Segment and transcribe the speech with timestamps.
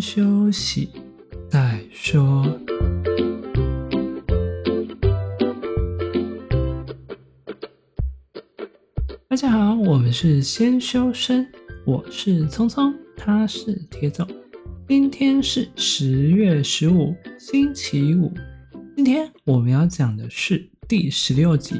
[0.00, 0.88] 休息
[1.50, 2.58] 再说。
[9.28, 11.46] 大家好，我们是先修身，
[11.84, 14.26] 我是聪聪，他是铁总。
[14.88, 18.32] 今天是十月十五，星期五。
[18.96, 21.76] 今天我们要讲的是第十六集。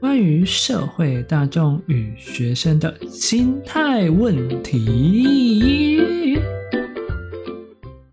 [0.00, 5.91] 关于社会大众与学生的心态问题，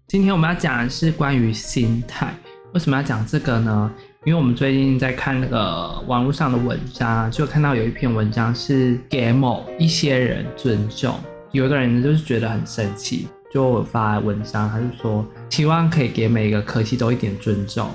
[0.09, 2.34] 今天我们要讲的是关于心态。
[2.73, 3.91] 为什么要讲这个呢？
[4.26, 11.14] 因为我们最近在看那个网络上的文章，就看到有一篇文章是给某一些人尊重，
[11.52, 17.88] 有一个人就是觉得很生气，就发文章，他就说希望可以给每一个科系都一点尊重。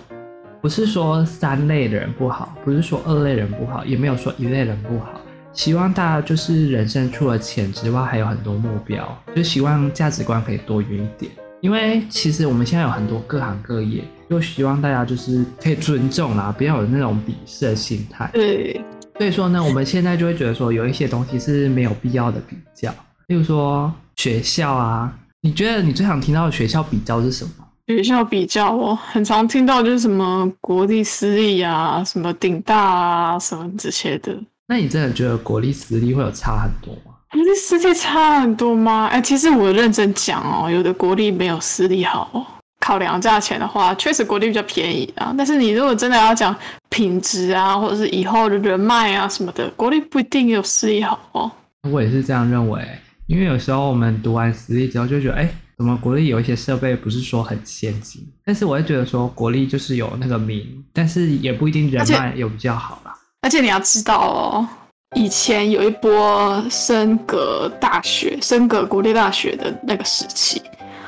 [0.63, 5.21] 不是说三类的人不好，不是说二类人不好，也没有说一类人不好。
[5.53, 11.33] 希望大家就是人生除了钱之外，还有很多目标，就希望价值观可以多元一点。
[11.65, 18.29] 因为其实我们现在有很多各行各业，就希望大家就是可以尊重啦，不要有那种鄙视的心态。
[18.35, 18.79] 对，
[19.17, 22.95] 所以说呢，我们现在就会觉得说，有一些东西是没有必要的比较，
[23.29, 27.53] 例如说学校啊，你觉得你最想听到的学校比较是什么？
[27.87, 34.39] 学校比较，哦很常听到就是什么国立私立啊，什么顶大啊，什么这些的。
[34.67, 37.14] 那你真的觉得国立私立会有差很多吗？
[37.35, 39.09] 国立私立差很多吗？
[39.11, 42.63] 哎、欸，其实我认真讲哦，有的国立没有私立好。
[42.79, 45.35] 考量价钱的话，确实国立比较便宜啊。
[45.37, 46.55] 但是你如果真的要讲
[46.91, 51.51] 品质啊，或者是以后的人脉啊什么的，国立不一定有私立好哦。
[51.91, 52.87] 我也是这样认为，
[53.27, 55.55] 因为有时候我们读完私立之后就觉得，哎、欸。
[55.77, 60.63] 怎么国立有一些设备不是说很先进，但是我会觉得说国立就是有那个名，
[60.93, 63.13] 但是也不一定人脉有比较好啦。
[63.43, 64.69] 而且你要知道哦，
[65.15, 70.61] 以前有一波升格大学、升格国立大学的那个时期，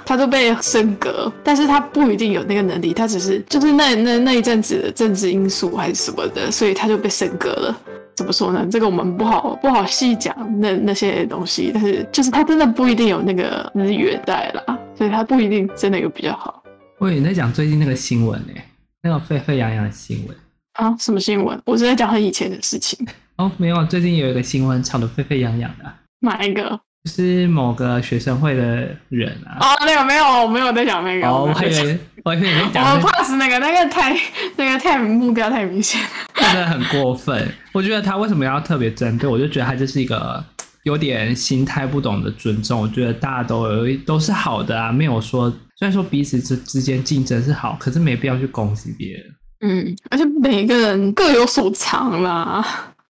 [0.05, 7.77] 他都被升格，但是他不一定有那个能力，他只是就是那那那一阵子的政治因素还是什么的，所以他就被升格了。
[8.15, 8.67] 怎么说呢？
[8.71, 16.63] 这个我们不好不好细讲那那些东西，但是就是他真的不一定有那个资源在啦，所以他不一定真的有比较好。
[16.99, 18.65] 我以为你在讲最近那个新闻呢、欸，
[19.03, 20.37] 那个沸沸扬扬的新闻
[20.75, 20.97] 啊？
[20.99, 21.61] 什么新闻？
[21.67, 22.99] 我是在讲很以前的事情。
[23.37, 25.85] 哦，没有，最近有一个新闻炒得沸沸扬扬的。
[26.21, 26.81] 哪一个？
[27.05, 29.59] 就是某个学生会的人啊！
[29.61, 31.29] 哦，那个没有，我没有在讲那个。
[31.29, 32.83] 哦，我还以为我还以为你讲。
[32.97, 34.17] 我怕是那个，那个太
[34.57, 36.01] 那个太目标太明显，
[36.35, 37.47] 真的很过分。
[37.73, 39.29] 我觉得他为什么要特别针对？
[39.29, 40.43] 我就觉得他就是一个
[40.85, 42.81] 有点心态不懂得尊重。
[42.81, 49.25] 我觉得大家都有都是好的啊，没有说虽然说彼此之之间竞争是好，可是没必要去攻击别人。
[49.61, 52.67] 嗯，而且每一个人各有所长啦。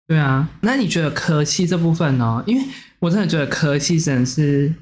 [0.08, 2.42] 对啊，那你觉得科系这部分呢？
[2.46, 2.64] 因为
[3.00, 4.72] 我真的觉得科系真的是，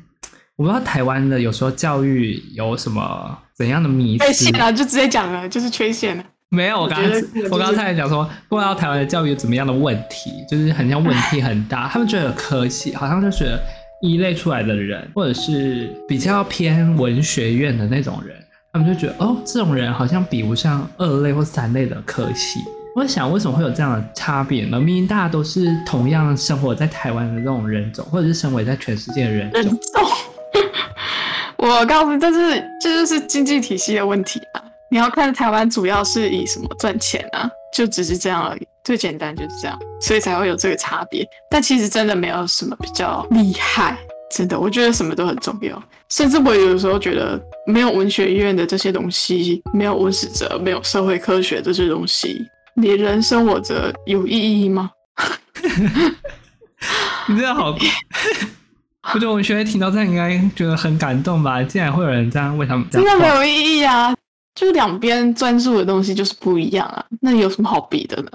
[0.57, 4.27] 我不知道台湾的有时候教育有什么怎样的迷思。
[4.27, 6.25] 缺陷啊，就直接讲了，就是缺陷了。
[6.51, 11.89] 没有，我刚刚我刚才讲说，不知道台湾的教育有怎么样的问题，就是很像问题很大。
[11.89, 13.59] 他们觉得科系好像就觉得
[14.03, 18.37] 一类出来的人，或者是比较偏文学院的那种人，
[18.75, 22.61] 他们就觉得哦，这种人好像比不上二类或三类的科系。
[22.95, 24.79] 我想，为什么会有这样的差别呢？
[24.79, 29.77] 明明大家都是同样生活在台湾的这种人种，或者是生活在全世界的人种。
[31.59, 34.63] 我告诉你，这是这就是经济体系的问题啊！
[34.93, 37.51] 你要看台湾主要是以什么赚钱啊？
[37.75, 41.27] 就只是这样而已，最简单就是这样，所以才会有这个差别。
[41.51, 43.99] 但其实真的没有什么比较厉害，
[44.31, 45.83] 真的，我觉得什么都很重要。
[46.11, 52.47] 甚至我有时候觉得，没有文学院的这些东西，没有文史哲，没有社会科学这些东西。
[52.77, 54.91] 你人生活着有意义吗？
[57.29, 57.71] 你真的好，
[59.15, 61.63] 我觉得我们学妹听到这样应该觉得很感动吧？
[61.63, 64.15] 竟然会有人这样为他们这样，真的没有意义啊！
[64.55, 68.31] 就两边专注的东西就是不一样啊，那有什么好比的呢？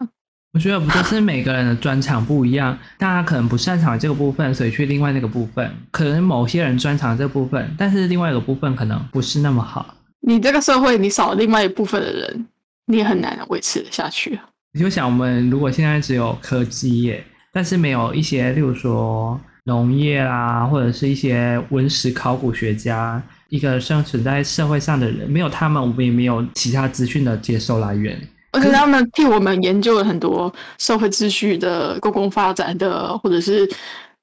[0.53, 5.71] 我觉得不就是每个人的专长不一样，大家可能不擅长这个部分，所以去另外那个部分。
[5.91, 9.93] 可能某些人专长这部分，但是另外一个部分可能不是那么好。
[10.21, 12.47] 你这个社会，你少了另外一部分的人。
[12.91, 14.43] 你也很难维持得下去啊！
[14.73, 28.19] 你就想，我们如果现在只有科技业，但是没有一些，例如说农业啦，或者是一些文史考古学家，一个生存在社会上的人，没有他们，我们也没有其他资讯的接收来源。
[28.53, 33.69] 而且他们替我们研究了很多社会秩序的公共发展的，或者是。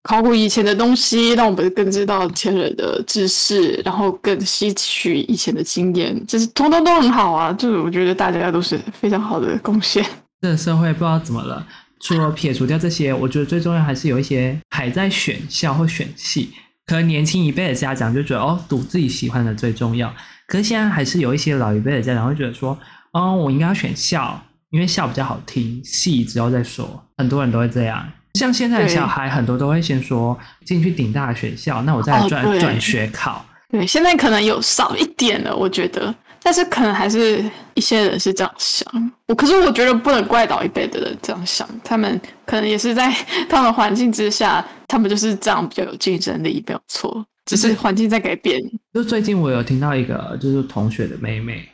[0.07, 7.53] 考古以前的东西，让我们更知道前人的知识，然后更吸取以前的经验，就是通通都很好啊！
[7.55, 10.07] 就是我觉得大家都是非常好的贡献。
[10.41, 11.67] 这个社会不知道怎么了，
[11.99, 16.51] 除了撇除掉这些，我觉得最重要还是有一些还在选校或选系，
[16.87, 20.15] 可能年轻一辈的家长就觉得哦，读自己喜欢的最重要。
[20.47, 22.79] 可是现在还是有一些老一辈的家长会觉得说，
[23.13, 27.03] 哦，我应该要选校，因为校比较好听，系之后再说。
[27.19, 28.07] 很多人都会这样。
[28.37, 33.45] 像现在的小孩很多都会先说进去顶大的学校，那我再转转、哦、学考。
[33.71, 36.15] 对，现在可能有少一点了，我觉得。
[36.43, 37.45] 但是可能还是
[37.75, 43.13] 一些人是这样想，我可是我觉得不能怪老一辈的人这样想，他们可能也是在
[43.49, 48.63] 他们环境之下，他们就是这样比较有竞争力，没有错，只是环境在改变。
[48.95, 51.69] 就最近我有听到一个，就是同学的妹妹，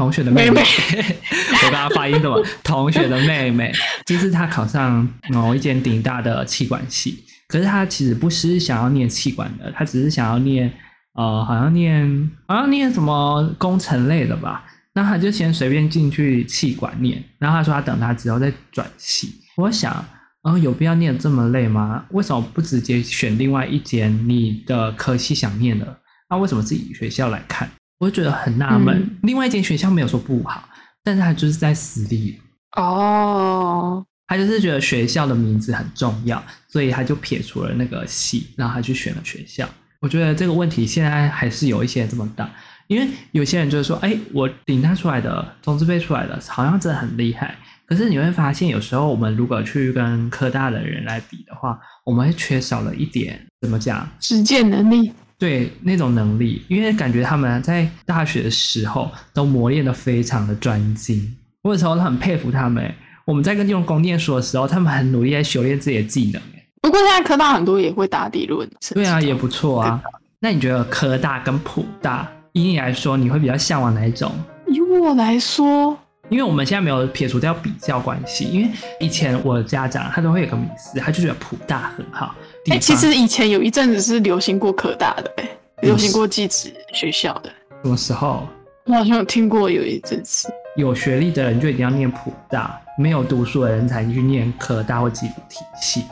[0.00, 2.42] 同学的妹妹，我刚刚发音怎么？
[2.64, 3.70] 同学的妹妹，
[4.06, 10.72] 就是她考上某一间顶大的气管系，可是她其实不是想要念气管的，她只是想要念。
[11.14, 14.64] 呃，好像念好像念什么工程类的吧，
[14.94, 19.34] 那他就先随便进去气管念，然后他说他等他之后再转系。
[19.56, 19.92] 我想，
[20.44, 22.06] 呃，有必要念这么累吗？
[22.10, 25.98] 为什么不直接选另外一间你的科系想念的？
[26.30, 27.68] 那为什么自己学校来看？
[28.00, 28.98] 我就觉得很纳闷。
[28.98, 30.68] 嗯、另外一间学校没有说不好，
[31.04, 32.40] 但是他就是在私立
[32.76, 39.68] 哦，他就是觉得学校的名字很重要，所以他就撇除了那个系，然后他去选了学校。
[40.00, 42.50] 我觉得这个问题现在还是有一些这么大，
[42.86, 47.54] 因为有些人就是说，哎，我顶他出来的，中字辈出来的，好像真的很厉害。
[47.84, 54.08] 可是你会发现，有时候我们如果去跟科大的人来比的话，我们会缺少了一点怎么讲？
[54.20, 55.12] 实践能力。
[55.40, 61.34] 对，那种能力，因为感觉他们在大学的时候都磨练得非常的专精。
[61.62, 62.94] 我有时候很佩服他们。
[63.24, 66.42] 我们在跟用功念书的时候，他们很努力在修炼自己的技能。
[66.82, 70.02] 不过现在科大很多也会打理论，对啊，也不错啊。
[70.40, 74.32] 那你觉得科大跟普大，以你来说，你会比较向往哪一种？
[74.66, 75.96] 以我来说，
[76.28, 82.34] 因为我们现在没有撇除掉比较关系，因为以前我的家长他都会有个迷思，他就觉得普大很好。
[82.70, 85.48] 哎、欸，其实以前有一阵子是流行过科大的、欸，哎，
[85.82, 87.50] 流行过技职学校的。
[87.82, 88.46] 什么时候？
[88.86, 96.04] 我好像有听过有一阵子，有学历的人就一定要念普大，没有读书的人才去念科大或技职体系。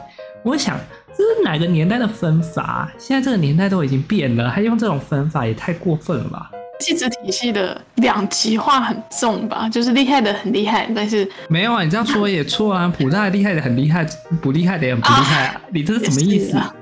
[0.43, 0.77] 我想
[1.17, 2.91] 这是哪个年代的分法？
[2.99, 6.51] 现在这个年代都已经变了，还用这种分法也太过分了吧？
[6.81, 9.69] 技职体系的两极化很重吧？
[9.69, 12.93] 就是厉害的很厉害，但是没有啊，你这样说也错啊！
[12.97, 14.07] 普大厉害的很厉害，
[14.41, 15.55] 不厉害的也很不厉害啊！
[15.55, 16.57] 啊 你这是什么意思？
[16.57, 16.75] 啊、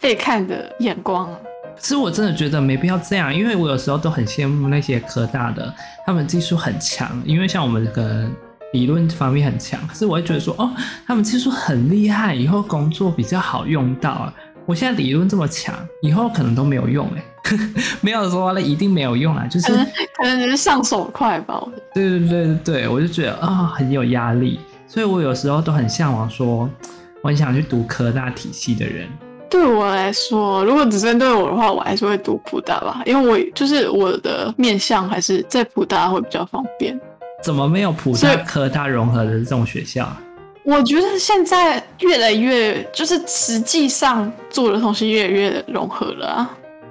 [0.00, 1.28] 被看的眼光。
[1.78, 5.72] 其实我真的觉得没必要这样，因为我有时候都很羡慕那些科大的，
[6.04, 8.34] 他们技术很强，因为像我们可能。
[8.74, 10.70] 理论方面很强，可是我会觉得说，哦，
[11.06, 14.30] 他们技术很厉害，以后工作比较好用到。
[14.68, 17.24] 我现在理论这么强，以后可能都没有用哎，
[18.02, 19.72] 没有说那一定没有用啊，就是
[20.14, 21.58] 可能只是上手快吧。
[21.94, 26.68] 对对对对对，我就觉得啊、哦，很有压力，所以我有时候都很向往说，
[27.22, 29.08] 我很想去读科大体系的人。
[29.48, 37.00] 对我来说，如果只针对我的话，我还是会读普大吧，因为我就是我的面向还是在普大会比较方便。
[37.42, 40.06] 怎么没有普大科大融合的这种学校？
[40.68, 46.50] 我觉得现在越来越就是实际上做的东西越来越融合了啊。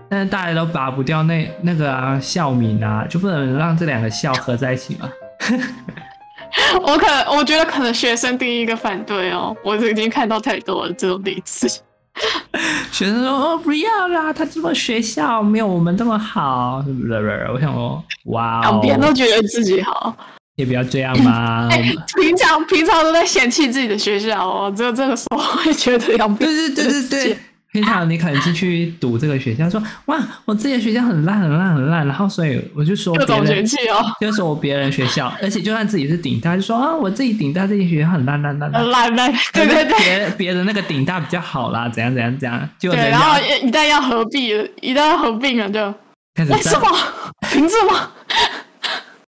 [0.10, 5.08] 但是大家都拔不掉那那个啊校名啊，就不能让这两个校合在一起吗？
[6.82, 11.68] 我可能我觉得可能学生第一个反对哦，我已经看到太多了这种例子。
[12.92, 17.14] 学生说：“哦，不要啦，他这个学校没有我们这么好，是不是？”
[17.54, 20.16] 我想说：“哇哦，别人都觉得自己好。”
[20.58, 21.70] 也不要这样嘛！
[21.72, 21.82] 欸、
[22.20, 27.38] 平常平常都在嫌弃自己的学校哦，只有这个时候会觉得要对对对对对。
[27.70, 45.94] 平常你可能进去读这个学校，说哇，我自己的学校很烂很烂很烂，然后所以我就说别人嫌弃哦，就说我别人学校，而且就算自己是顶大，就说啊，我自己顶大这些学校很烂烂烂烂烂烂，对对对，别别的那个顶大比较好啦，怎样怎样怎样，就对，然后一旦要合并，一旦要合并了就
[46.34, 46.88] 开始为什么？
[47.52, 48.12] 凭什么？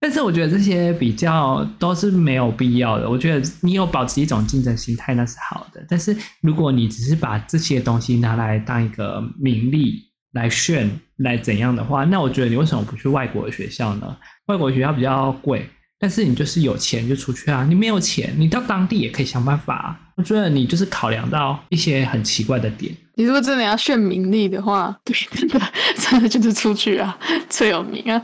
[0.05, 3.09] 但是我觉得这些比较都是没有必要的。
[3.09, 5.83] 我觉得你有保持一种竞争心态，那是好的。
[5.89, 14.15] 但是如果你只是把这些东西拿来当一个名利来炫来怎样的话，那我觉得你为什么不去外国的学校呢？
[14.49, 15.67] 外国学校比较贵，
[15.99, 17.65] 但是你就是有钱就出去啊。
[17.67, 19.99] 你没有钱，你到当地也可以想办法。
[20.19, 22.95] 我觉得你就是考量到一些很奇怪的点。
[23.15, 25.61] 你如果真的要炫名利的话，对，真的
[25.97, 27.19] 真的就是出去啊，
[27.49, 28.23] 最有名啊。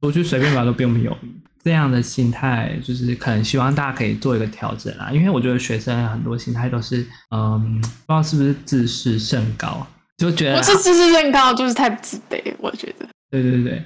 [0.00, 1.16] 出去随便玩都并没有
[1.62, 5.10] 这样的心态，就是可能希望大家可以做一个调整啦。
[5.12, 12.42] 因为我觉得学生很多心态都是，嗯，不知道是不是自视甚高，就觉得不是自视甚高，就是太自卑。
[12.58, 13.84] 我觉得，对对对对，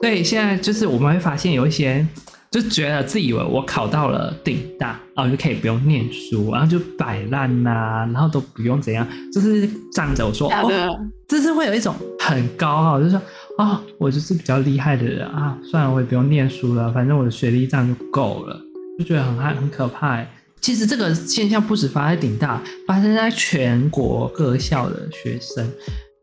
[0.00, 0.24] 对。
[0.24, 2.04] 现在就是我们会发现有一些
[2.50, 13.22] 就觉得自己以为我考到了顶大，然后就可以不用念书，然后就摆烂呐，然后都不用怎样，就是仗着我说，哦，就是会有一种很高傲，就是说，
[13.62, 18.60] 哦，我就是比较厉害的人啊，算了，我也不用念书了，反正我的学历这样就够了，
[18.98, 20.20] 就觉得很害很可怕。
[20.60, 25.64] 其实这个现象不止发生在顶大，发生在全国各校的学生。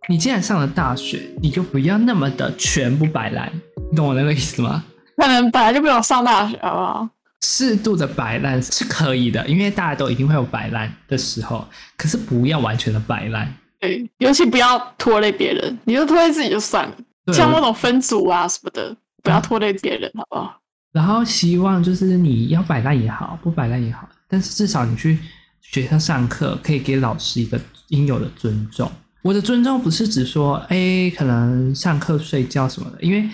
[0.10, 3.50] 你既然上了大学，你就不要那么的全部摆烂，
[3.90, 4.84] 你懂我那个意思吗？
[5.16, 7.10] 可能本来就不用上大学，好不好？
[7.42, 11.66] 适度的摆烂是可以的，因为大家都一定会有摆烂的时候。
[11.96, 15.78] 可是不要完全的摆烂，对，尤其不要拖累别人。
[15.86, 16.94] 你就拖累自己就算了，
[17.34, 20.60] 像那种分组啊什么的，不要拖累别人，好不好？
[20.92, 25.18] 然后希望就是你要摆烂也好，不摆烂也好，但是至少你去
[25.62, 27.60] 学校上课，可以给老师一个
[27.90, 28.92] 应有的尊重。
[29.24, 33.30] 我的尊重不是指说，哎，可能上课睡觉什么的，因为。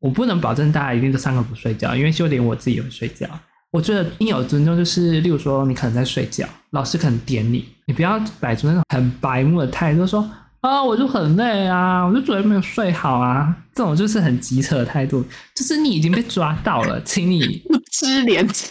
[0.00, 3.28] 我不能保证大家一定都上课不睡觉，因为就连我自己也会睡觉。
[3.72, 10.24] 我觉得应有尊重就是，例如说你可能在睡觉，老师可能点你，你不要摆出那种很白目的态度，说
[10.60, 15.24] 啊我就很累啊，我就昨天没有睡好啊，这种就是很急扯的态度，
[15.54, 18.66] 就是你已经被抓到了，请你不知廉耻。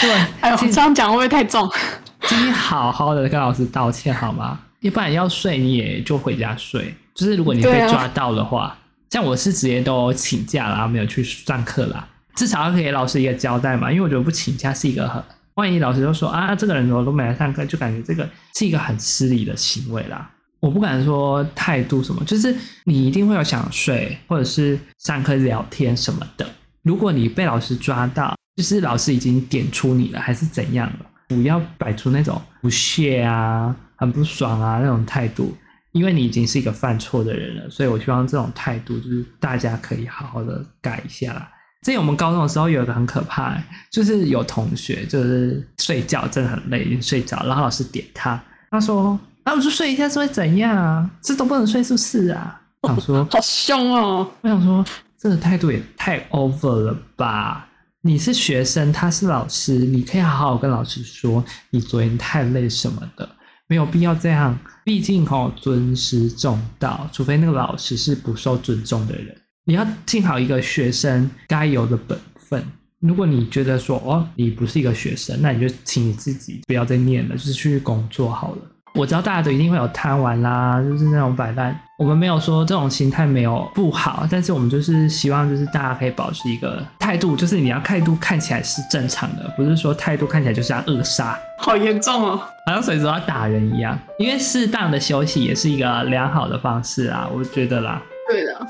[0.00, 1.68] 对， 哎呦，这样讲会不会太重？
[2.28, 4.58] 请你好好的跟老师道歉好吗？
[4.80, 8.76] 要不然要睡你也就回家睡，就是如果你被抓到的话。
[9.08, 13.90] 像我是直接都请假了，没有去上课啦，至少要给老师一个交代嘛。
[13.90, 15.22] 因为我觉得不请假是一个很，
[15.54, 18.28] 万一老师就说啊，这个人怎么都没来上课，就感觉这个
[18.58, 20.28] 是一个很失礼的行为啦。
[20.60, 26.46] 我不敢说态度什么，就是你一定会有想睡，或者是上课聊天什么的。
[26.82, 35.56] 如果你被老师抓到，就是老师已经点出你了，还是怎样了，不要摆出那种不屑啊、很不爽啊那种态度。
[35.92, 41.48] 因为你已经是一个犯错的人了，所以我希望这种态度就是大家可以好好的改一下啦。
[41.82, 43.56] 之前我们高中的时候有一个很可怕，
[43.90, 48.38] 就是有同学就是睡觉真的很累，已经睡着，然后老师点他，
[48.70, 51.08] 他说：“啊，我就睡一下是会怎样啊？
[51.22, 54.28] 这都不能睡是不是啊？”我想说好凶哦！
[54.40, 54.84] 我想说
[55.16, 57.68] 这个态度也太 over 了吧？
[58.00, 63.28] 你是学生，他是老师，你可以好好跟老师说你昨天太累什么的。
[63.68, 69.36] 没有必要这样，毕竟哦尊师重道，除非那个老师是不受尊重的人。
[69.64, 72.64] 你要尽好一个学生该有的本分。
[72.98, 78.58] 如果你觉得说哦，你不是一个学生，那你就请你自己不要再念了，就是去工作好了。
[78.96, 81.78] 我知道大家都一定会有贪玩啦，就是那种摆烂。
[81.98, 91.38] 我们没有说这种心态没有不好，但是我们就是希望就是大家可以保持一个态度，就是你要态度看起来是正常的，不是说态度看起来就是要扼杀。
[91.58, 92.36] 好严重哦，
[92.66, 93.98] 好像随时要打人一样。
[94.18, 98.00] 因为适当的休息也是一个良好的方式啊，我觉得啦。
[98.28, 98.66] 对的，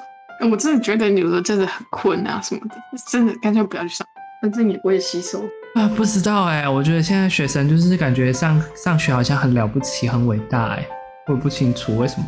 [0.51, 2.75] 我真的觉得你有时候真的很困啊什么的，
[3.09, 4.07] 真的干脆不要去上，
[4.43, 5.45] 反正也不会吸收。
[5.77, 10.83] 啊，不知道哎，我觉得现在学生就是感觉上上学好像很了不起、很伟大哎，
[11.27, 12.27] 我不清楚为什么。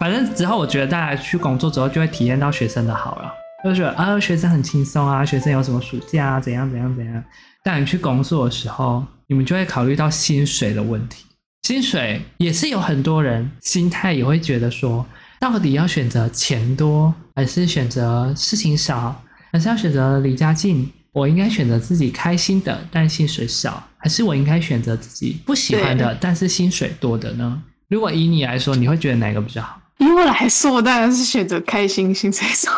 [0.00, 3.30] 反正之后我觉得大家去工作之后就会体验到学生的好了，
[3.62, 7.22] 就觉得啊，学生很轻松啊，学生有什么暑假啊，怎样怎样怎样。
[7.62, 11.26] 但你去工作的时候，你们就会考虑到薪水的问题。
[11.64, 15.04] 薪水也是有很多人心态也会觉得说，
[15.38, 19.22] 到底要选择钱多，还是选择事情少，
[19.52, 20.90] 还是要选择离家近？
[21.16, 27.62] 我应该选择自己开心的，但薪水少，还是我应该选择自己不喜欢的，但是薪水多的呢？
[27.88, 29.80] 如果以你来说，你会觉得哪个比较好？
[29.96, 32.70] 以我来说，我当然是选择开心，薪水少。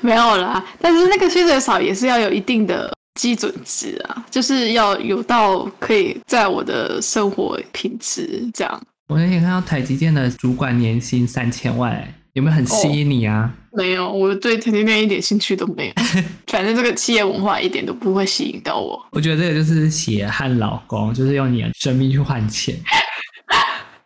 [0.00, 8.82] 没有啦，但是那个薪水少也是要有一定的基准值啊，就是要有到可以在我的生活品质这样。
[9.08, 12.02] 我那天看到台积电的主管年薪三千万。
[12.34, 13.52] 有没有很吸引你啊？
[13.72, 15.92] 哦、没有，我对台积电一点兴趣都没有。
[16.48, 18.98] 反正这个企业文化一点都不会吸引到我。
[19.12, 22.74] 我觉得这个就是血汗老公，就是用你的生命去换钱。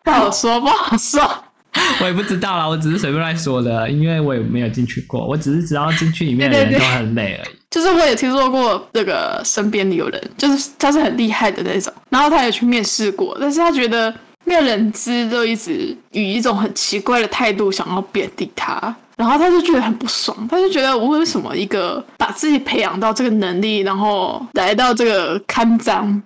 [0.02, 1.22] 不好说，不好说。
[2.00, 5.24] 我也不知道啦，我只是随便乱说的，因为我也没有进去过。
[5.24, 7.54] 我只是知道进去里面的人都很累而已。
[7.70, 14.12] 就是我也听说过这个身边有人，就是他是很厉害的那种，然后他也去面试过，但是他觉得。
[14.48, 26.22] 那个人资都一直以一种很奇怪的态度想要贬低他，然后他就觉得很不爽，他就觉得我为什么一个把自己培养到这个能力，然后来到这个看涨，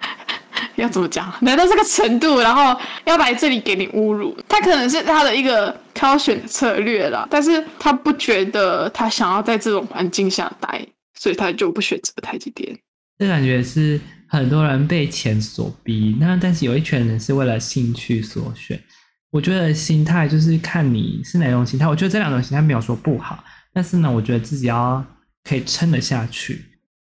[0.76, 1.30] 要怎么讲？
[1.42, 10.80] 来到这个程度，然后要来这里给你侮辱，他可能是他的一个挑选策略啦，但是他不觉得他想要在这种环境下待，
[11.20, 12.74] 所以他就不选择台积电。
[13.18, 14.00] 这感觉是。
[14.28, 18.78] 很多人被钱所逼，那但是有一群人是为了兴趣所选。
[19.30, 21.86] 我觉得心态就是看你是哪种心态。
[21.86, 23.42] 我觉得这两种心态没有说不好，
[23.72, 25.04] 但是呢，我觉得自己要
[25.44, 26.64] 可以撑得下去。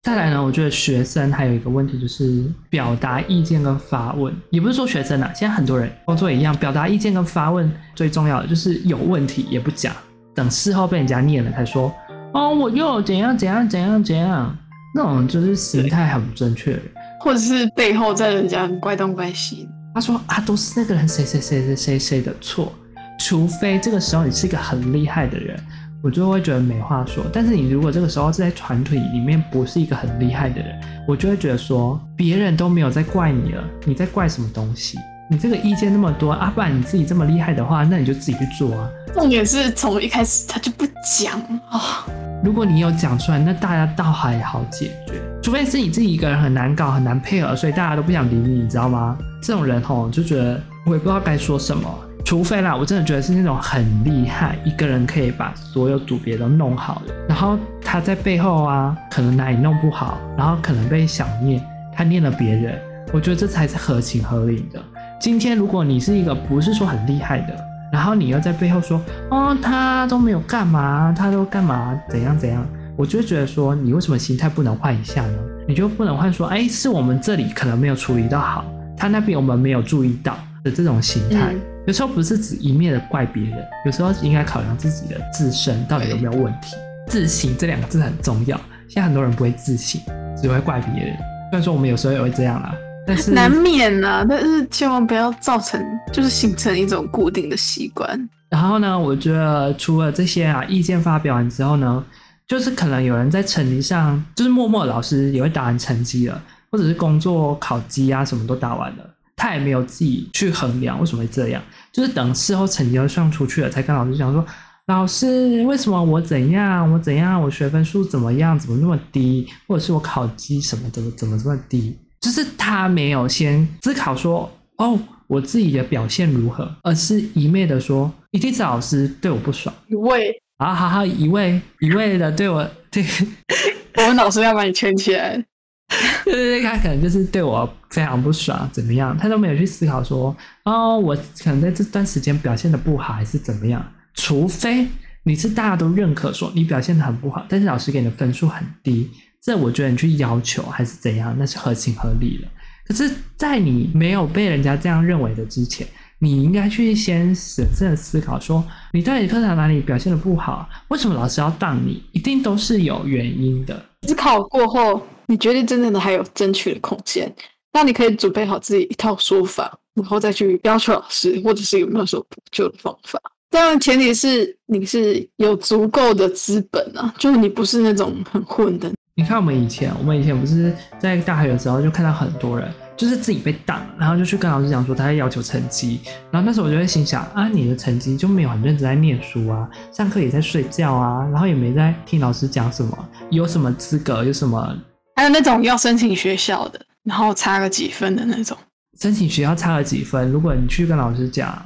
[0.01, 9.93] 再来呢，我觉得学生还有一个问题就是表达意见跟发问，也不是说学生啊，现在很多人工作也一样，表达意见跟发问最重要的就是有问题也不讲，
[10.33, 11.93] 等事后被人家念了才说，
[12.33, 14.57] 哦，我又怎样怎样怎样怎样，
[14.95, 16.79] 那种就是心态很不正确，
[17.19, 19.69] 或者是背后在人家怪东怪西。
[19.93, 22.71] 他说啊，都是那个人谁谁谁谁谁谁的错，
[23.19, 25.59] 除非这个时候你是一个很厉害的人。
[26.01, 34.97] 我就会觉得没话说，但是你如果这个时候是在团体里面不是一个很厉害的人，我就会觉得说别人都没有在怪你了，你在怪什么东西？
[35.29, 38.89] 你这个意见那么多啊，不然你自己这么厉害的话，那你就自己去做啊。
[39.13, 40.85] 重点是从一开始他就不
[41.17, 41.37] 讲
[41.69, 42.07] 啊。
[42.45, 49.17] 如果你有讲出来，那大家倒还好解决，除非是你自己一个人很难搞、很难配合，所以大家都不想理你，你知道吗？
[49.41, 51.89] 这种人吼就觉得我也不知道该说什么。
[52.25, 61.59] 除非啦，我真的觉得是那种很厉害，一个人可以把所有组别都弄好的，然后他在背后啊，可能哪里弄不好，然后可能被想念，
[61.95, 62.77] 他念了别人，
[63.13, 64.79] 我觉得这才是合情合理的。
[65.19, 67.55] 今天如果你是一个不是说很厉害的，
[67.91, 72.63] 然后你又在背后说，哦，他都没有干嘛，他都干嘛，怎样怎样，
[72.99, 75.37] 我就觉得说，你为什么心态不能换一下呢？
[75.65, 78.65] 你就不能换说，哎，是我们这里可能没有处理到好，
[78.97, 81.53] 他那边我们没有注意到的这种心态。
[81.53, 86.75] 嗯有时候不是只一面的怪别人，有时候应该考量自己的自身到底有没有问题。
[87.07, 88.55] 自省这两个字很重要。
[88.87, 89.99] 现在很多人不会自省，
[90.39, 91.15] 只会怪别人。
[91.15, 92.75] 虽然说我们有时候也会这样啦，
[93.07, 94.23] 但是难免啊。
[94.27, 98.29] 但是千万不要造成，就是形成一种固定的习惯。
[98.49, 102.03] 然后呢，我觉得除了这些啊，意见发表完之后呢，
[102.49, 109.09] 就是可能有人在成绩上，就是默默老师也会打完成绩了，或者是工作考绩啊什么都打完了。
[109.37, 111.61] 他也没有自己去衡量为什么会这样，
[111.93, 114.43] 就是等事后成绩都算出去了，才跟老师讲说
[114.87, 133.03] ：“老师，为什么我怎样，我怎样，我学分数怎么样，怎么那么低，或者是我考绩什么怎么怎么这么低？”就是他没有先思考说：“哦，我自己的表现如何”，而是一昧的说：“一定是老师对我不爽。”一味啊，好好一味一味的对我对，
[133.95, 135.43] 我们老师要把你圈起来。
[136.25, 139.17] 对对对，他可能就是对我非常不爽，怎么样？
[139.17, 143.83] 他都没有去思考说，哦，我可能在这段时间表现的不好，还是怎么样？
[144.13, 144.85] 除非
[145.23, 149.09] 你是大家都认可说你表现的很不好，但是老师给你的分数很低，
[149.41, 152.47] 这我觉得你去要求还是怎样，那是合情合理的。
[152.85, 155.87] 可是，在你没有被人家这样认为的之前，
[156.19, 160.69] 你应该去先审慎的思考说，你到底课堂哪里表现的不好？
[160.89, 162.03] 为什么老师要当你？
[162.11, 163.83] 一定都是有原因的。
[164.07, 165.01] 思考过后。
[165.31, 167.31] 你决定真正的还有争取的空间，
[167.71, 173.21] 那你可以准备好自己一套说法，然后再去要求老师，或者是有没有什么补救的方法。
[173.51, 178.91] 当然，前提是你是有足够的资本啊，就是你不是那种很混的。
[179.13, 182.67] 你看我们以前，我们以前不是在大学的时候就看到很多人，
[182.99, 194.77] 就是自己被挡，然后就去跟老师讲说他在要求成绩，然后那时候我就会心想啊，你的成绩就没有很认真在念书啊，上课也在睡觉啊，然后也没在听老师讲什么，有什么资格，有什么。
[195.15, 198.57] 还有那种要申请学校的，然后差个几分的那种。
[198.99, 201.57] 申请学校差个几分，如果你去跟老师讲，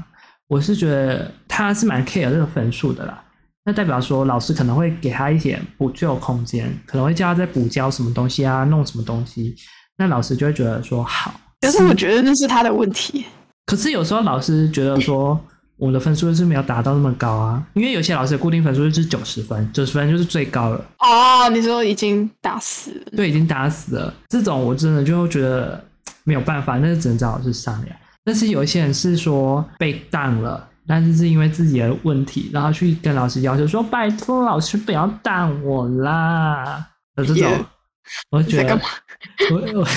[0.47, 3.23] 我是觉得他是蛮 care 这个分数的啦。
[3.65, 9.55] 那代表说老师可能会给他一点补救空间，可能会叫他再补交什么东西啊，弄什么东西。
[9.97, 11.33] 那老师就会觉得说好。
[11.61, 13.25] 可是我觉得那是他的问题。
[13.65, 15.39] 可是有时候老师觉得说。
[15.75, 20.77] 我的分数就是没有达到那么高啊，因为有些老师的固定分数就是九十分，九十分就是最高了。
[20.99, 23.05] 哦，你说已经打死了？
[23.17, 24.13] 对，已经打死了。
[24.29, 25.83] 这种我真的就觉得
[26.23, 27.97] 没有办法，那就只能找老师商量。
[28.23, 36.85] 但是有一些人是说被当了，但是是因为自己的问题，然后去跟老师要求说：“拜托老师不要当我啦。”
[37.17, 37.65] 的这种.
[38.29, 38.79] 我觉得，
[39.51, 39.87] 我我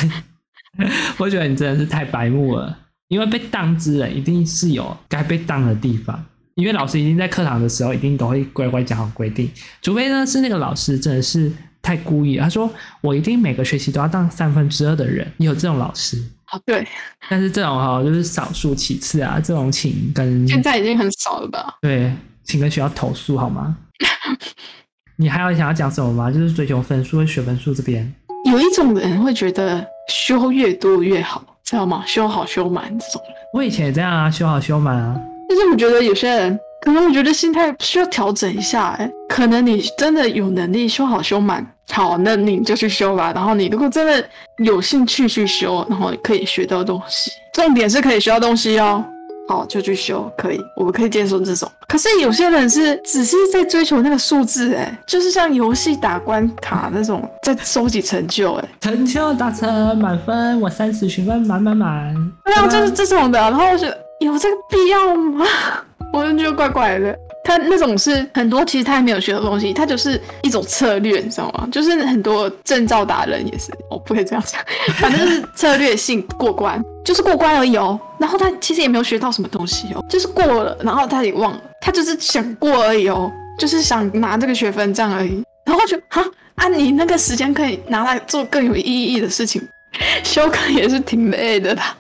[1.19, 2.79] 我觉得你真的是太白目了。
[3.09, 6.25] 因为被当之人一定是有该被当的地方，
[6.57, 9.49] 因为老师一定在课堂的时候一定都会乖乖讲好规定，
[9.81, 12.69] 除非呢是那个老师真的是太故意，他说
[13.01, 16.21] 我一定每个学期都要当三分之二的人，有这种老师。
[16.47, 16.85] 好，对，
[17.29, 21.77] 但是这种哈就是少数其次啊，这种请跟现在已经很少了吧？
[21.81, 23.77] 对，请跟学校投诉好吗？
[25.17, 26.31] 你还有想要讲什么吗？
[26.31, 28.13] 就是追求分数和学分数这边，
[28.51, 31.43] 有一种人会觉得修越多越好。
[31.65, 32.05] 知道吗？
[32.07, 35.21] 修好修满这种人，我以前也这样啊，修好修满啊。
[35.49, 38.91] 但是我觉得有些人，可能我觉得心态需要调整一下。
[38.91, 43.33] 哎，可能你真的有能力修好修满，好，那你就去修吧。
[43.35, 44.25] 然后你如果真的
[44.59, 49.05] 有兴趣去修，然后可以学到东西，重点是可以学到东西哦。
[49.49, 51.71] 好，就去修，可以，我们可以接受这种。
[51.87, 62.33] 可是有些人是只是在追求那个数字，哎，就是像游戏打关卡那种，在收集成就，哎，成就达成满分，我三十学分满满满。
[62.45, 63.39] 对啊，就是这种的。
[63.39, 65.47] 然后我觉得有这个必要吗？
[66.13, 67.17] 我就觉得怪怪的。
[67.45, 71.69] 他那种是很多，其实他还没有学的东西，他就是一种策略，你知道吗？
[71.71, 74.61] 就是很多证照达人也是，我不可以这样讲，
[74.99, 77.99] 反正是策略性过关，就是过关而已哦。
[78.19, 85.43] 然后他其实也没有学到什么东西哦，就是过了，然后他也忘了，他就是想过而已哦，就是想拿这个学分这样而已。
[85.65, 86.25] 然后就哈，
[86.55, 89.61] 啊，你那个时间可以拿来做更有意义的事情，
[90.23, 91.97] 修课也是挺累的吧。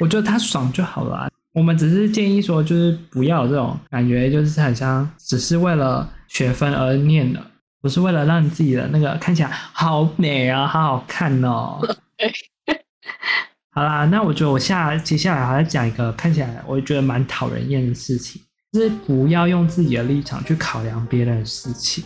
[0.00, 1.28] 我觉得他爽就好了啊。
[1.52, 7.40] 我们只是建议说，就是不要有这种感觉，就是很像只是为了学分而念的，
[7.82, 11.80] 不是为了让你自己的那个看起来好美啊，好好看哦。
[13.78, 22.02] 好啦，那我觉得我下接下来还要讲一个看起来我觉得蛮讨人厌的事情，就是不要用自己的立场去考量别人的事情。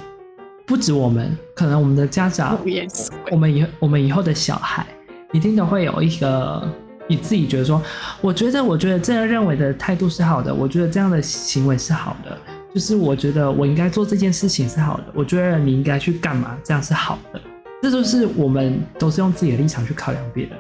[0.67, 2.59] 不止我们，可能我们的家长，
[3.33, 4.87] 我们以我们以后的小孩，
[5.33, 6.63] 一定都会有一个。
[7.09, 7.83] 你自己觉得说，
[8.21, 12.39] 我觉得，我觉得这样认为的态度是好的，我觉得这样的行为是好的，
[12.75, 17.41] 就是我觉得我应该做这件事情是好的，我觉得你应该去干嘛，这样是好的。
[17.83, 20.57] 这就是我们都是用自己的立场去考量别人，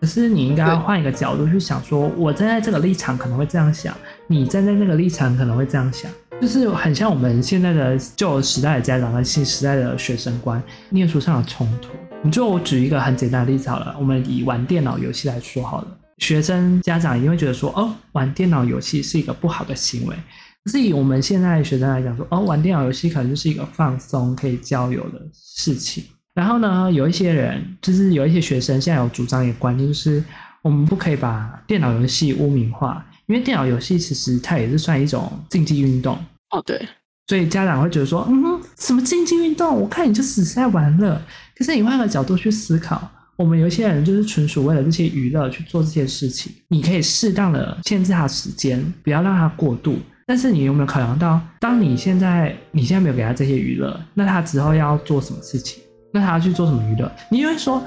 [0.00, 3.94] 可是你应该要换一个角度去想说，说我站在这个立场可能会这样想，
[4.26, 11.90] 你站在那个立场可能会这样想，就是很像我们现在的旧时代的家长和新时代的学生观念书上的冲突。
[12.22, 15.88] 你就我举一个很简单的例子好了，我们以玩电脑游戏来说好了。
[16.18, 20.16] 学生家长一定会觉得说，哦，玩电脑游戏是一个不好的行为。
[20.64, 26.04] 可是以我们现在的学生来讲说，哦，玩电脑游戏可能就是一个放松、可以交友的事情。
[26.38, 30.22] 然后呢，有一些人就是有一些学生现在有主张一个观念，就是
[30.62, 36.16] 我们不可以把电脑游戏污名化，因为电脑游戏其实它也是算一种竞技运动。
[36.50, 36.80] 哦，对。
[37.26, 39.80] 所以家长会觉得说，嗯哼，什么竞技运动？
[39.80, 41.20] 我看你就只是在玩乐。
[41.56, 46.52] 可是你换个角度去思考，我们有一些人就是纯属为了这些娱乐去做这些事情。
[46.68, 49.98] 你可以适当的限制他时间，不要让他过度。
[50.24, 55.82] 但是你有没有考量到，当你现在你现在没有给他这些娱乐，那他之后要做什么事情？
[56.12, 57.10] 那他要去做什么娱乐？
[57.28, 57.82] 你会说，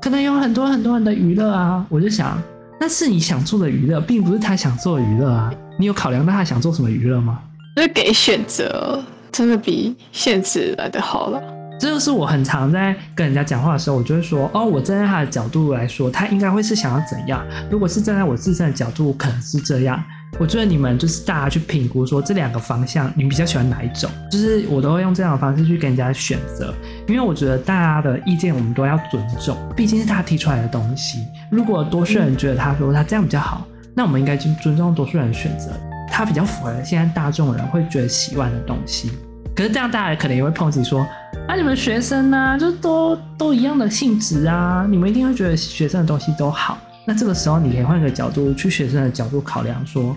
[0.00, 1.84] 可能有很多很多人的娱乐啊。
[1.88, 2.40] 我就想，
[2.80, 5.52] 那是你想做的娱乐，并不是他想做的娱乐啊。
[5.78, 7.40] 你有考量到他想做什么娱乐吗？
[7.76, 11.42] 就是给选择，真的比限制来的好了。
[11.78, 17.44] 这就是我很常在跟人家讲话的时候，我就会说：哦，我站在他的角度来说，他应该会是想要怎样？
[17.70, 20.02] 如果是站在我自身的角度，可能是这样。
[20.38, 24.10] 我觉得你们就是大家去评估，说这两个方向，你们比较喜欢哪一种？
[24.30, 26.74] 就是我都会用这样的方式去跟人家选择，
[27.08, 31.20] 因为我觉得大家的意见我们都要尊重，毕竟是他提出来的东西。
[31.50, 35.70] 如果多数人觉得他说他这样比较好，那我们应该去尊重多数人的选择。
[36.08, 39.10] 他比较符合现在大众人会觉得喜欢的东西，
[39.54, 41.00] 可是这样大家可能也会抨击说，
[41.46, 46.78] 啊，你们学生呢、啊，就都都一样的性质啊，你们一定会觉得学生的东西都好。
[47.06, 50.16] 那这个时候你可以换个角度，去学生的角度考量，说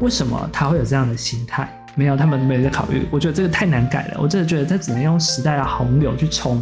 [0.00, 1.66] 为什么他会有这样的心态？
[1.94, 3.08] 没有，他们没有在考虑。
[3.10, 6.60] 我觉得这个太难改了，我真的觉得他只能用时代的洪流去冲。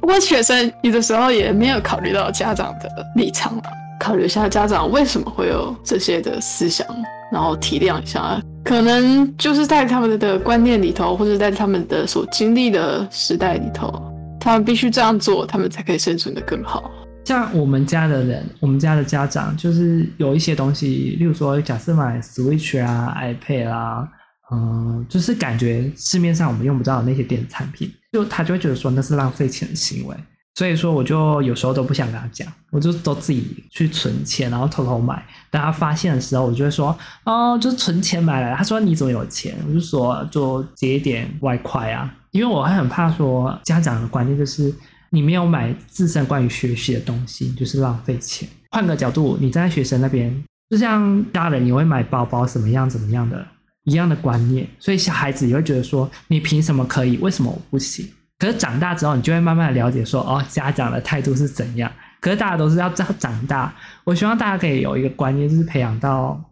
[0.00, 3.60] 不过学生有的时候也没有考虑到家长的立场，
[4.00, 6.86] 考虑一下家长为什么会有这些的思想。
[7.30, 13.90] 然后体谅一下，可能就是在他们的观念里头，或者在他们的所经历的时代里头，
[14.38, 16.90] 他们必须这样做，他们才可以生存的更好。
[17.24, 24.08] 像我们家的人，我们家的家长，就是有一些东西，例如说，假设买 Switch 啊、iPad 啊，
[24.50, 30.16] 嗯，就是感觉市面上我们用不到的那些电子产品，就他就会觉得说那是浪费钱的行为。
[30.54, 35.24] 所以说，我就有时候都不想跟他讲，我就都自己去存钱，然后偷偷买。
[35.50, 44.70] 等他发现的时候，我就会说：“哦，就存钱买来。”他说：“你怎么有钱？”我就说：“就借一点外快啊。”因为我还很怕说家长的观念就是
[45.14, 48.48] 你没有买自身关于学习的东西，就是浪费钱。
[48.70, 53.46] 换个角度，你站在学生那边，就像大人你会买包包什么样怎么样的
[53.84, 57.18] 一样的观念，所以小孩子也会觉得说：“你凭什么可以？
[57.18, 58.08] 为什么我不行？”
[58.40, 61.92] 可是长大之后，你就会慢慢的了解说，哦，家长的态度是怎样。
[62.18, 66.42] 可是大家都是要这样长大，我希望大家可以有一个观念，就是培养到，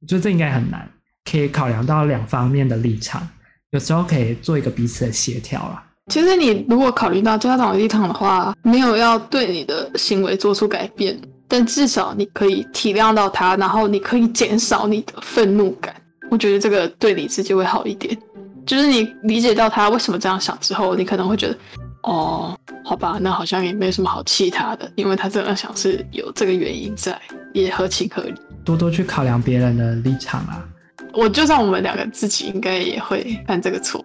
[0.00, 0.90] 我觉得这应该很难，
[1.24, 3.28] 可以考量到两方面的立场，
[3.70, 5.84] 有时候可以做一个彼此的协调啦。
[6.08, 15.94] 其实你如果考虑到家长的立场的话，没有要对你的行为做出改变，但至少你可以体谅到他，然后你可以减少你的愤怒感。
[16.30, 18.16] 我觉得这个对你自己会好一点。
[18.64, 21.56] 就是你理解到他为什么这样想之后，你可能会觉得，
[22.02, 27.20] 哦，好吧，那好像也没什么好气他的，因为他这样想是有这个原因在，
[27.52, 28.34] 也合情合理。
[28.64, 30.64] 多多去考量别人的立场啊。
[31.12, 34.02] 我就算我们两个自己应该也会犯这个错。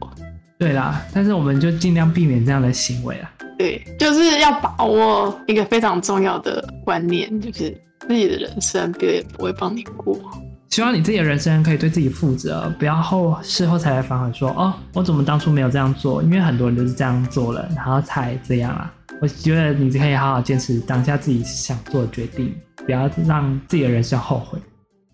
[0.57, 3.31] 对啦，但是我们就尽量避免这样的行为啦。
[3.57, 7.75] 对，就是要把握一个非常重要的观念，就是
[8.07, 10.19] 自己的人生别人也不会帮你过。
[10.69, 16.21] 希望你自己的人生可以对自己负责，不要后事后才来反悔说哦，我怎么当初没有这样做？
[16.21, 18.93] 因为很多人都是这样做了，然后才这样啊。
[19.21, 22.53] 我觉得你可以好好坚持当下自己想做的决定，
[22.85, 24.59] 不要让自己的人生后悔。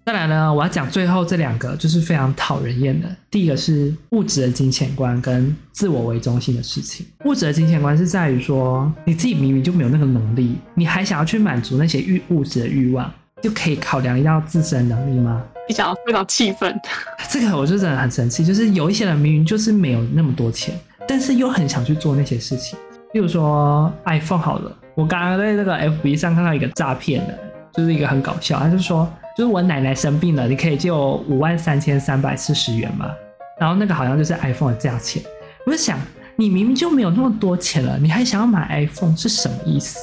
[0.06, 3.08] 再来呢，我要讲最后这两个，就是非常讨人厌的。
[3.32, 7.06] 第一个是物质的金钱观跟自我为中心的事情。
[7.24, 13.10] 物质的金钱观是在于说，你自己明明就没有那个能力，你还想要去满足那些欲物质的欲望，
[13.42, 15.42] 就可以考量一下自身能力吗？
[15.70, 16.78] 你想要非常气愤。
[17.32, 22.78] 这个我就真的很生气，就是有一些人明明就是没有那么多钱，但是又很想去做那些事情。
[23.14, 27.40] 比如说 iPhone 好了，我刚刚在那个 FB 上看到一个诈骗的，
[27.74, 29.10] 就是一个很搞笑，他就说。
[29.36, 33.12] 就是我奶奶生病了，你可以借我五万三千三百四十元吗？
[33.60, 35.24] 然后那个好像就是 iPhone 的价钱。
[35.66, 35.98] 我就想，
[36.36, 39.98] 你明明就没有那么多钱了，你还想要买 iPhone 是什么意思？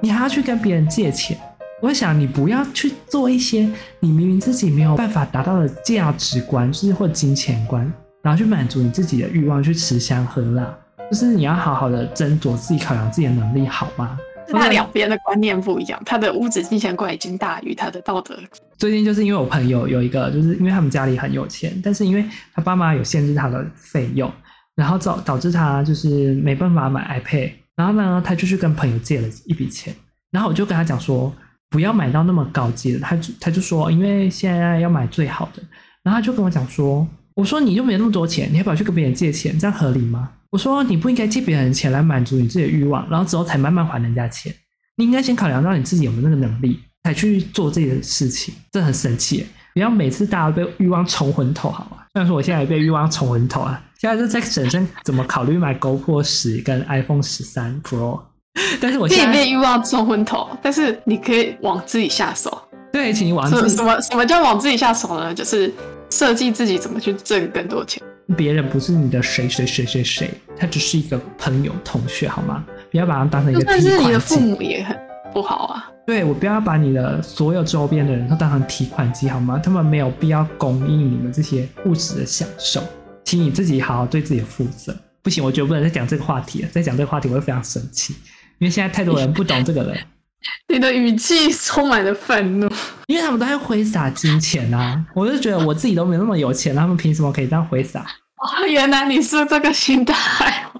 [0.00, 1.38] 你还要去跟别人借钱？
[1.80, 3.68] 我想你不要去做一些
[4.00, 7.90] 你明明自己没有办法达到的价值观，就是或金钱观，
[8.22, 10.74] 然后去满足你自己的欲望，去吃香喝辣。
[11.10, 14.18] 就是你要好好的斟酌自己，考量自己的能力，好吗？
[14.48, 18.38] 他两边的观念不一样，他的物质金钱观已经大于他的道德。
[18.78, 24.30] 最近就是因为我朋友有一个，就是因为他们家里很有钱，但是因为他爸妈有限制他的费用，
[24.74, 29.94] 然后导导致他就是没办法买 iPad，然后呢，他就去跟朋友借了一笔钱，
[30.30, 31.32] 然后我就跟他讲说，
[31.70, 35.62] 不要买到那么高级的，他就他就说，因为现在要买最好的，
[36.02, 40.30] 然后他就跟我讲说，我说你又没那么多钱，你要不要去跟别人借钱，这样合理吗？
[40.50, 44.54] 我说你不应该借别人钱来满足你自己的欲望，然后之后才慢慢还人家钱。
[44.96, 48.54] 你应该先考量到你自己有没有那个能力，才去做这件事情。
[48.72, 51.98] 这很神奇，不要每次大家都被欲望冲昏头，好吗？
[52.14, 58.20] 虽然说我现在也被欲望冲昏头啊，现在就在审慎怎么考虑买 GoPro 10跟 iPhone 十三 Pro。
[58.80, 62.62] 但是我现在被欲望冲昏头，但是你可以往自己下手。
[62.90, 65.34] 对，请你往自己什么什么叫往自己下手呢？
[65.34, 65.70] 就是
[66.08, 68.02] 设计自己怎么去挣更多钱。
[68.34, 72.64] 别人不是你的谁谁谁谁谁，他只是一个朋友同学，好吗？
[72.90, 73.88] 不要把他当成一个提款机。
[73.88, 74.96] 但是你的父母也很
[75.32, 75.90] 不好啊。
[76.06, 79.60] 对，我不要把你的所有周边的人都当成提款机，好吗？
[79.62, 82.82] 他们没有必要供应你们这些物质的享受，
[83.24, 84.96] 请你自己好好对自己负责。
[85.22, 86.68] 不行，我绝不能再讲这个话题了。
[86.70, 88.14] 再讲这个话题，我会非常生气，
[88.58, 89.94] 因为现在太多人不懂这个了。
[90.72, 92.68] 你的语气充满了愤怒，
[93.06, 95.04] 因为他们都在挥洒金钱啊！
[95.14, 98.00] 我就觉得我自己都没那么有钱，他们凭什么可以这样挥洒？
[98.00, 100.70] 哦，原来你是这个心态。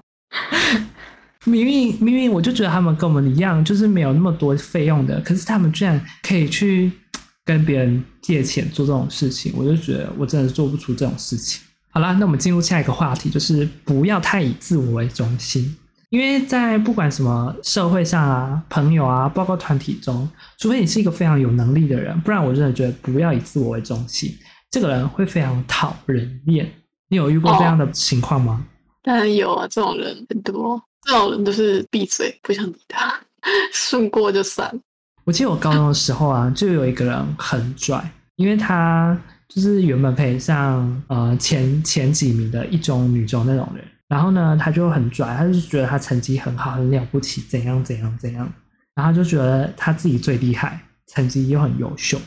[1.45, 6.91] 明明明明，我就觉得他们跟我们一样，就是没有那么多费用的，可是他们居然可以去
[7.45, 11.61] 跟别人借钱做这种事情，我就觉得我真的做不出这种事情。
[11.91, 15.77] 好啦，那我们进入下一个话题，就是不要太以自我为中心。
[16.09, 24.33] 因为在不管什么社会上啊、朋友啊，包括团体中，除非你是一个非常有能力的人，不然我真的觉得不要以自我为中心。
[24.71, 26.71] 这个人会非常讨人厌。
[27.09, 28.65] 你有遇过这样的情况吗？
[28.65, 28.67] 哦，
[29.03, 33.13] 当然有啊，这种人很多，这种人都是闭嘴，不想理他，
[33.73, 34.73] 顺过就算。
[35.25, 38.01] 我记得我高中的时候啊，就有一个人很拽，
[38.37, 39.17] 因为他
[39.49, 43.83] 就是原本可以上呃前前几名的一中、女中那种人。
[44.07, 48.49] 然后呢，他就很拽，他就觉得他成绩很好，很了不起，怎样怎样怎样。
[48.95, 52.17] 然后就觉得他自己最厉害，成绩又很优秀。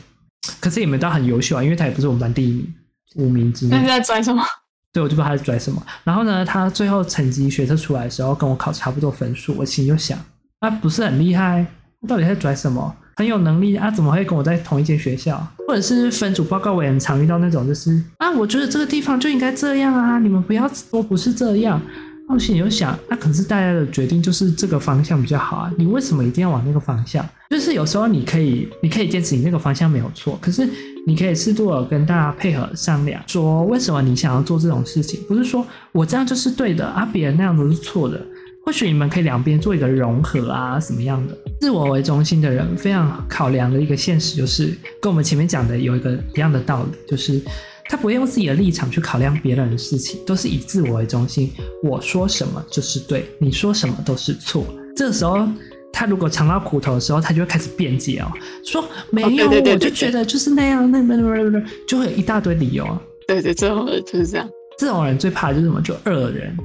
[0.59, 2.73] 可是也没到很优秀啊，因为他也不是我们班第一名，
[3.15, 3.75] 五名之内。
[3.75, 4.43] 那你在拽什么？
[4.93, 5.81] 对，我就不知道他在拽什么。
[6.03, 10.19] 然后呢，他最后成绩学测出来的时候，跟我考差不多分数，我心里就想，
[10.59, 11.65] 他不是很厉害，
[12.07, 12.95] 到底在拽什么？
[13.15, 15.45] 很有能力啊，怎么会跟我在同一间学校？
[15.67, 21.81] 或者是分组报告，我也很常遇到那种，就是啊，我觉得这个地方就应该这样啊，你们不要说不是这样。
[22.29, 27.27] 我心里就想，那可是大家的决定就是这个方向比较好啊，你为什么一定要往那个方向？
[27.49, 30.65] 就是有时候你可以，你可以坚持你那个方向没有错，可是
[31.05, 38.21] 你可以适度的跟大家配合商量，说为什么你想要做这种事情，不是说我这样就是对的啊，别人那样都是错的。
[38.63, 41.37] 或许你们可以两边做一个融合啊，什么样的？
[41.59, 47.41] 自我为中心的人非常考量的一个现实，就是跟我们前面讲的有一个一样的道理，就是
[47.89, 51.51] 他不会用自己的立场去考量别人的事情，都是以自我为中心。
[51.83, 54.63] 我说什么就是对，你说什么都是错。
[54.95, 55.47] 这时候，
[55.91, 58.31] 他如果尝到苦头的时候，他就会开始辩解哦，
[58.63, 62.85] 说没有，我就觉得就是那样，那那那那，就会有一大堆理由。
[63.27, 64.47] 对对，这种人就是这样。
[64.77, 65.81] 这种人最怕的就是什么？
[65.81, 66.55] 就恶人。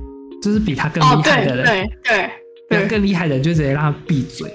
[0.46, 2.30] 就是比他更厉害的人，哦、对
[2.68, 4.48] 对对，更厉害的人就直接让他闭嘴。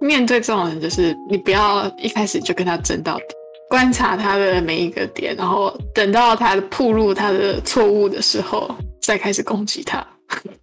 [0.00, 3.24] 面对这种人，就是你不要一开始就跟他争到底，
[3.68, 10.02] 观察他的每一个点，然后等到他暴露他的错误的时候，再开始攻击他。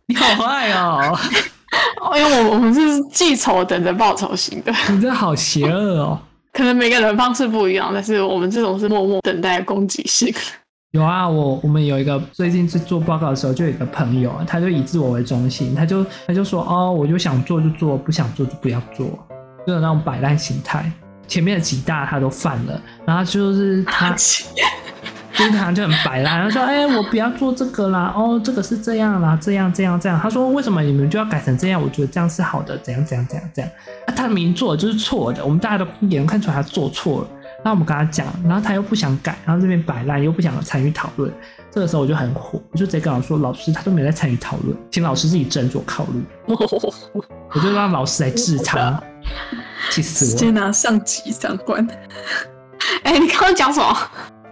[0.08, 1.16] 你好坏哦！
[2.16, 4.74] 因为我我们是记仇等着报仇型的。
[4.90, 6.20] 你这好邪恶哦！
[6.54, 10.34] 可能每个人方式不一样，但是我们这种是默默等待攻击性。
[10.92, 19.08] 有啊，我我们有一个最近在做报告的时候，就有一个朋友，他就以自我为中心，他就他就说哦，我就想做就做，不想做就不要做，
[19.66, 20.92] 就有那种摆烂心态。
[21.30, 31.82] 前面的几大他都犯了，然后就是他，就是他就很摆烂，他说：“哎、我不要做这个啦，哦，这个是这样啦，这样这样这样。”他说：“为什么你们就要改成这样？
[31.82, 33.74] 我觉得这样是好的，怎样怎样怎样怎样。
[34.08, 37.28] 啊”他明明做就是错的，我们大家都也能看出来他做错了。
[37.64, 41.32] 那我们跟他讲，然后他又不想改，然后这边摆烂又不想参与讨论。
[41.70, 46.24] 这个时候我就很火，我就直接跟老师说：“老师，他都没在参与讨论，请老师自己斟酌考虑。
[47.54, 49.02] ”我就让老师来治他。
[49.90, 50.32] 气死我！
[50.32, 51.86] 直接拿上级长官。
[53.04, 53.98] 哎、欸，你刚刚讲什么？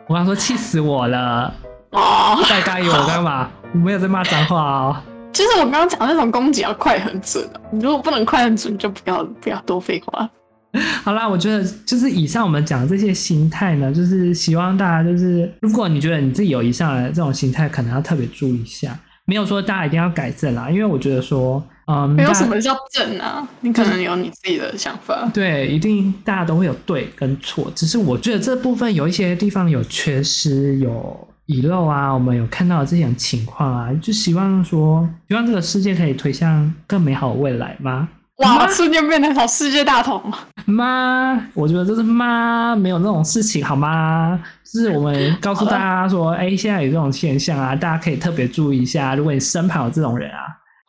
[0.08, 1.54] 我刚说气死我了。
[1.92, 3.50] 哦，再干预我干嘛？
[3.74, 4.98] 我没有在骂脏话哦。
[5.34, 10.30] 就是我刚刚讲那种攻击要快很准，你如果不能快很准，就不要不要多废话。
[11.04, 18.98] 好啦，我觉得就是以上我们讲的这些心态呢，就是希望大家就是，如果你觉得你自己有以上的这种心态，可能要特别注意一下。
[19.26, 21.64] 没有说大家一定要改正啦，因为我觉得说。
[21.92, 25.28] 嗯，没有什么叫正啊，你可能有你自己的想法。
[25.34, 38.08] 对，一定大家都会有对跟错，只是我觉得这部分有一些地方有缺失、有遗漏啊，我们有看到这种情况啊，就希望说，希望这个世界可以推向更美好的未来吗？
[38.40, 40.22] 哇，瞬间变得好世界大同
[40.66, 41.42] 吗？
[41.54, 42.76] 我觉得这是妈？
[42.76, 44.40] 没有那种事情好吗？
[44.64, 50.38] 就是我们 告诉大家说，哎，现在有这种现象啊，大家可以特别注意一下，如果你身旁有这种人啊。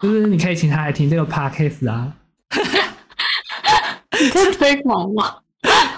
[0.01, 2.11] 就是你可以请他来听这个 podcast 啊
[4.19, 5.35] 你在推广吗？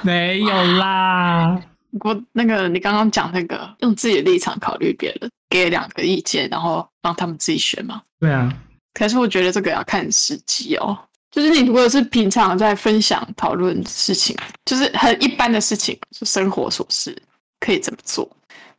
[0.03, 1.57] 没有啦，
[2.01, 8.03] 我那个你刚刚讲那个用自己的立场考虑别人，给两个意见，然后让他们自己选嘛。
[8.19, 8.53] 对啊，
[8.93, 10.99] 可是我觉得这个要看时机哦。
[11.33, 17.17] 就是你如果是平常在分享讨论事情，就是很一般的事情，就生活琐事，
[17.59, 18.31] 可以这么做。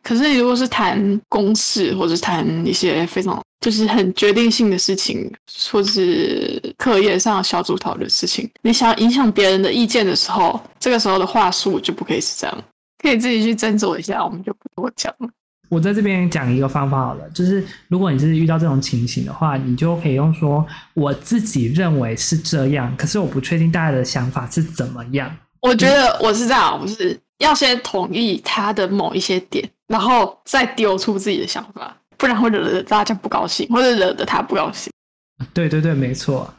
[0.04, 5.32] 可是你如果是谈公事，或者谈一些非常就是很决定性的事情，
[5.72, 12.63] 或是课业上小组讨论事情，你想要影响别人的意见的时候，这个时候的话术就不可以是这样，
[13.02, 15.30] 可以自己去斟酌一下，我们就不多讲了。
[15.69, 25.36] 我在这边讲一个方法好了，就是如果你是遇到这种情形的话，你就可以用说我自己认为是这样，可是我不确定大家的想法是怎么样。
[25.62, 29.67] 我觉得我是这样，我是要先同意他的某一些点。
[29.86, 34.91] 然后再丢出自己的想法，不然会惹得大家不高兴，或者惹得他不高兴。
[35.54, 36.52] 对对对，没错。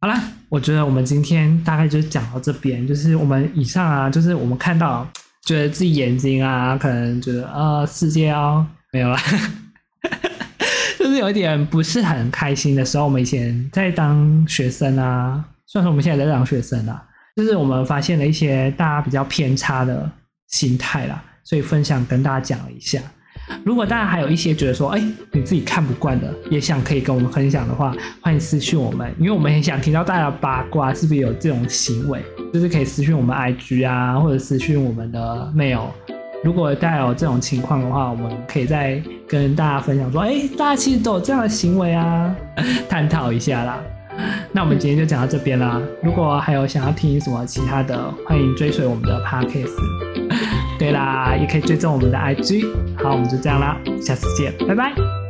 [0.00, 5.06] 好啦，我觉得我们今天大概就讲到这边，就是我们以上啊，就是我们看到
[5.44, 9.18] 觉得自己眼睛啊，可能觉得啊世界啊没有了，
[10.98, 13.04] 就是有一点不是很开心的时候。
[13.04, 17.04] 我们以前在当学生啊，虽然说我们现在在当学生啦，
[17.36, 20.10] 就是我们发现了一些大家比较偏差的
[20.48, 21.22] 心态啦。
[21.44, 23.00] 所以分享跟大家讲一下，
[23.64, 25.02] 如果大家还有一些觉得说，哎，
[25.32, 32.22] 你自己看不惯的，也想可以跟我们分享的话，欢迎私讯我们，因为我们很想听到大家八卦，是不是有这种行为？
[32.52, 35.86] 就是可以私讯我们 IG 啊，或者私讯我们的 mail。
[36.44, 42.34] 如果大家有这种情况的话，我们可以再跟大家分享说，哎，大家其实都有这样的行为啊，
[42.88, 43.78] 探讨一下啦。
[44.52, 45.80] 那我们今天就讲到这边啦。
[46.02, 50.61] 如果还有想要听什么其他的，欢迎追随我们的 podcast。
[50.82, 52.66] 对啦，也可以追踪我们的 IG。
[52.96, 55.21] 好，我们就这样啦，下次见，拜拜。